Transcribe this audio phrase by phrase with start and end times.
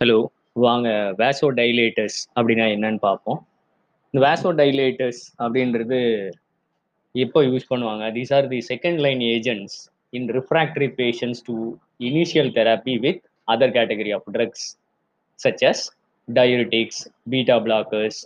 [0.00, 3.46] Hello வாங்க வேசோ dilators அப்படின்னா என்னன்னு பார்ப்போம்.
[4.10, 6.30] இந்த வேசோ டைலேட்டர்ஸ் அப்படின்றது
[7.12, 8.04] எப்போ யூஸ் பண்ணுவாங்க?
[8.16, 9.76] These are the second line agents
[10.10, 14.66] in refractory patients to initial therapy with other category of drugs
[15.44, 15.90] such as
[16.28, 16.96] diuretics,
[17.30, 18.16] beta blockers,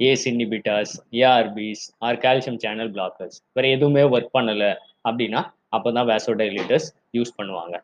[0.00, 3.34] ACE inhibitors, ARBs or calcium channel blockers.
[3.52, 4.74] வேற எதுவுமே work பண்ணல
[5.08, 5.40] அப்படின்னா
[5.72, 6.88] அப்பதான் வேசோடைலேட்டர்ஸ்
[7.18, 7.76] use பண்ணுவாங்க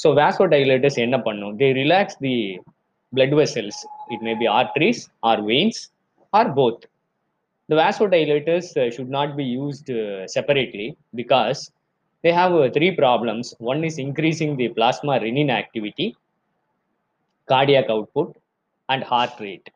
[0.00, 2.34] so vasodilators என்ன பண்ணும் they relax the
[3.12, 3.76] blood vessels
[4.10, 5.76] it may be arteries or veins
[6.32, 6.80] or both
[7.68, 11.60] the vasodilators uh, should not be used uh, separately because
[12.24, 16.08] they have uh, three problems one is increasing the plasma renin activity
[17.48, 18.32] cardiac output
[18.88, 19.68] and heart rate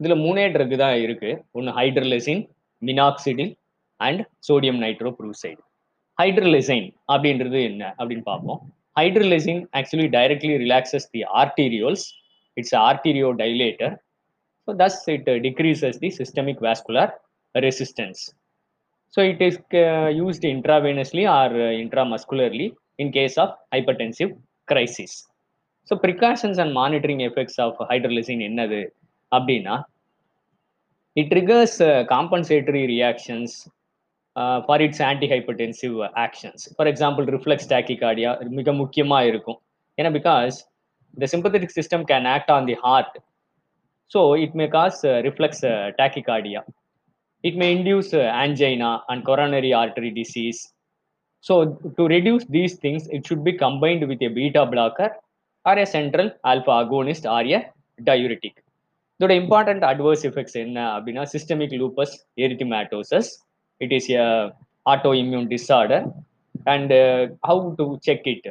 [0.00, 2.42] இதில் மூணே drug தான் இருக்கு ஒன்று hydralazine
[2.82, 3.50] minoxidil
[4.00, 4.78] and sodium
[5.18, 5.60] nitroprusside
[6.17, 8.59] ஹைட்ரலெசைன் அப்படின்றது என்ன அப்படின்னு பார்ப்போம்
[8.95, 12.05] hydralazine actually directly relaxes the arterioles
[12.57, 12.75] it's
[13.41, 13.93] arteriodilator
[14.67, 17.11] so thus it decreases the systemic vascular
[17.55, 18.21] resistance
[19.13, 19.59] so it is
[20.21, 22.67] used intravenously or intramuscularly
[22.99, 24.31] in case of hypertensive
[24.67, 25.13] crisis
[25.91, 28.79] so precautions and monitoring effects of hydralazine என்னது
[29.31, 29.73] அப்படின்னா
[31.15, 31.75] it triggers
[32.11, 33.55] compensatory reactions
[34.65, 35.01] for its
[35.33, 35.95] antihypertensive
[36.25, 39.59] actions for example reflex tachycardia மிக முக்கியமாக இருக்கும்
[39.97, 40.55] ஏன்னா because
[41.17, 43.17] the sympathetic system can act on the heart
[44.11, 45.63] so it may cause reflex
[45.99, 46.61] tachycardia
[47.43, 48.11] it may induce
[48.43, 50.61] angina and coronary artery disease
[51.45, 51.53] so
[51.97, 55.13] to reduce these things it should be combined with a beta blocker
[55.65, 57.59] or a central alpha agonist or a
[57.99, 58.59] diuretic
[59.19, 63.31] இதோட important adverse effects என்ன அப்படின்னா systemic lupus எரித்திமேட்டோசஸ்
[63.80, 64.52] it is a
[64.86, 66.04] autoimmune disorder
[66.66, 68.44] and uh, how to check it?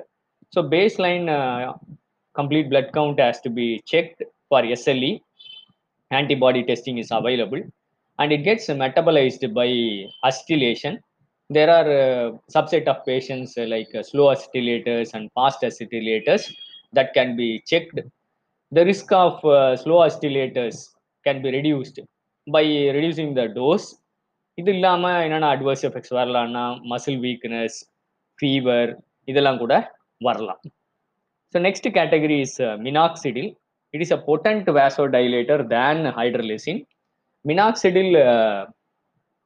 [0.49, 1.73] So baseline uh,
[2.35, 5.21] complete blood count has to be checked for sle
[6.11, 7.61] antibody testing is available
[8.19, 9.67] and it gets metabolized by
[10.29, 10.99] acetylation
[11.49, 16.53] there are uh, subset of patients uh, like uh, slow acetylators and fast acetylators
[16.93, 17.99] that can be checked.
[18.71, 20.89] The risk of uh, slow acetylators
[21.23, 21.99] can be reduced
[22.51, 23.95] by reducing the dose.
[24.60, 27.78] இது இல்லாமல் என்னென்ன adverse effects வரலாம்னா muscle weakness
[28.38, 28.90] fever
[29.30, 29.74] இதெல்லாம் கூட
[30.28, 30.62] வரலாம்
[31.54, 33.50] so next category is minoxidil
[33.94, 36.86] it is a potent vasodilator than hydrolysin.
[37.44, 38.66] Minoxidil uh,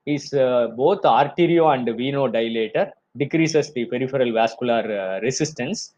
[0.07, 5.95] is uh, both arterio and venodilator, decreases the peripheral vascular uh, resistance.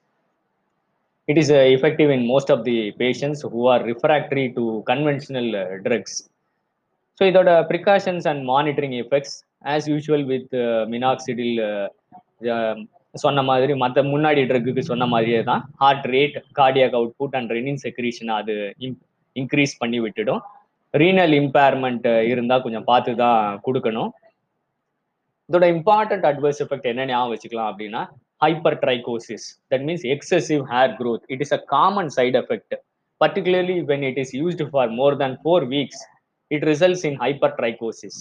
[1.29, 5.77] It is uh, effective in most of the patients who are refractory to conventional uh,
[5.85, 6.31] drugs.
[7.20, 9.36] so இதோட precautions and monitoring effects
[9.74, 10.54] as usual வித்
[10.94, 11.88] minoxidil uh,
[12.48, 12.76] uh, uh,
[13.24, 15.62] சொன்ன மாதிரி மற்ற முன்னாடி ட்ரக்குக்கு சொன்ன மாதிரியே தான்.
[15.82, 18.54] Heart rate cardiac output and renin secretion அது
[19.36, 20.42] இன்க்ரீஸ் பண்ணி விட்டுடும்.
[20.94, 24.10] ரீனல் இம்பேர்மெண்ட் இருந்தால் கொஞ்சம் பார்த்து தான் கொடுக்கணும்.
[25.50, 28.02] இதோட இம்பார்ட்டன்ட் அட்வைஸ் எஃபெக்ட் என்ன ஞாபகம் வச்சுக்கலாம் அப்படின்னா
[28.84, 32.76] hypertrichosis that means excessive hair growth it is a common side effect
[33.22, 36.04] particularly when it is used for more than four weeks
[36.56, 37.18] it results in
[37.60, 38.20] hypertrichosis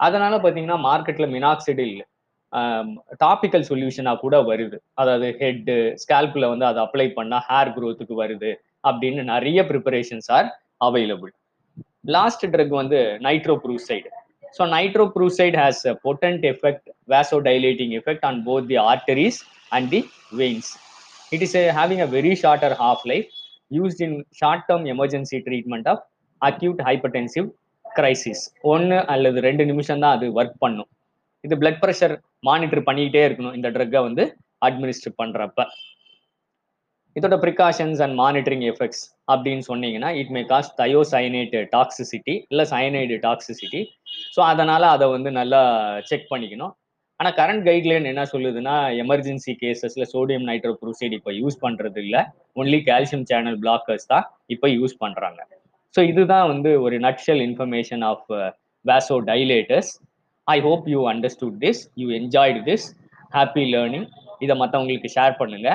[0.00, 1.96] அதனால பார்த்தீங்கன்னா மார்க்கெட்டில் மினாக்சிடில்
[3.22, 4.76] டாபிக்கல் சொல்யூஷனாக கூட வருது.
[5.00, 8.50] அதாவது ஹெட்டு ஸ்கேல்பில் வந்து அதை அப்ளை பண்ணால் ஹேர் க்ரோத்துக்கு வருது
[8.84, 10.48] அப்படின்னு நிறைய preparations are
[10.88, 11.32] available
[12.16, 12.98] last drug வந்து
[13.64, 14.10] nitroprusside
[14.58, 14.62] so
[15.16, 16.86] nitroprusside has a potent effect
[17.48, 19.40] vasodilating effect on both the arteries
[19.72, 20.00] and the
[20.40, 20.70] veins
[21.32, 23.28] it is having a very shorter half life
[23.70, 26.02] used in short term emergency treatment of
[26.48, 27.46] acute hypertensive
[27.84, 28.42] crisis
[28.72, 30.88] ஒன்று அல்லது ரெண்டு நிமிஷம் தான் அது work பண்ணும்.
[31.44, 32.14] இது blood pressure
[32.48, 33.54] monitor பண்ணிக்கிட்டே இருக்கணும்.
[33.58, 34.24] இந்த ட்ரக்கை வந்து
[34.66, 35.60] அட்மினிஸ்டர் பண்றப்ப.
[37.18, 43.80] இதோட ப்ரிகாஷன்ஸ் அண்ட் மானிட்டரிங் எஃபெக்ட்ஸ் அப்படின்னு சொன்னீங்கன்னா it may cause thiocyanate toxicity இல்லை சயனைடு டாக்ஸிசிட்டி
[44.34, 45.60] ஸோ அதனால அதை வந்து நல்லா
[46.10, 46.72] செக் பண்ணிக்கணும்.
[47.20, 52.20] ஆனால் கரண்ட் கைட்லைன் என்ன சொல்லுதுன்னா எமர்ஜென்சி கேசஸில் சோடியம் நைட்ரோ ப்ரூசைட் இப்போ யூஸ் பண்றது இல்லை
[52.60, 55.40] ஒன்லி கால்சியம் சேனல் பிளாக்கர்ஸ் தான் இப்போ யூஸ் பண்ணுறாங்க
[55.94, 58.26] ஸோ இதுதான் வந்து ஒரு nutshell information of
[59.30, 59.90] vasodilators
[60.46, 62.86] I hope you understood this you enjoyed this
[63.36, 64.06] happy learning
[64.38, 65.70] இதை மற்றவங்களுக்கு ஷேர் பண்ணுங்க.